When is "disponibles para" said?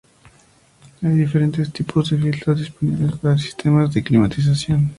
2.57-3.37